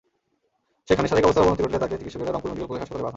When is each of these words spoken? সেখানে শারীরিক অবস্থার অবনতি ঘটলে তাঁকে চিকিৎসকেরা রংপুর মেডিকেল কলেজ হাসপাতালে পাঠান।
সেখানে 0.87 1.07
শারীরিক 1.07 1.25
অবস্থার 1.27 1.45
অবনতি 1.45 1.63
ঘটলে 1.63 1.81
তাঁকে 1.81 1.99
চিকিৎসকেরা 1.99 2.31
রংপুর 2.33 2.49
মেডিকেল 2.49 2.67
কলেজ 2.69 2.81
হাসপাতালে 2.81 3.03
পাঠান। 3.03 3.09